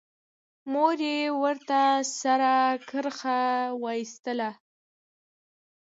[0.71, 1.81] مور يې ورته
[2.21, 2.53] سره
[2.89, 3.39] کرښه
[3.83, 4.49] وايستله.